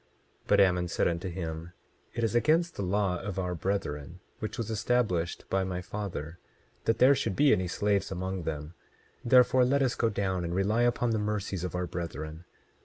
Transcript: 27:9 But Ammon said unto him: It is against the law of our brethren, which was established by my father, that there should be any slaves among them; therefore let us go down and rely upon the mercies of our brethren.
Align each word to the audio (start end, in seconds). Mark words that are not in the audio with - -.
27:9 0.01 0.07
But 0.47 0.59
Ammon 0.59 0.87
said 0.87 1.07
unto 1.07 1.29
him: 1.29 1.73
It 2.15 2.23
is 2.23 2.33
against 2.33 2.73
the 2.75 2.81
law 2.81 3.19
of 3.21 3.37
our 3.37 3.53
brethren, 3.53 4.19
which 4.39 4.57
was 4.57 4.71
established 4.71 5.47
by 5.47 5.63
my 5.63 5.79
father, 5.83 6.39
that 6.85 6.97
there 6.97 7.13
should 7.13 7.35
be 7.35 7.53
any 7.53 7.67
slaves 7.67 8.11
among 8.11 8.41
them; 8.41 8.73
therefore 9.23 9.63
let 9.63 9.83
us 9.83 9.93
go 9.93 10.09
down 10.09 10.43
and 10.43 10.55
rely 10.55 10.81
upon 10.81 11.11
the 11.11 11.19
mercies 11.19 11.63
of 11.63 11.75
our 11.75 11.85
brethren. 11.85 12.45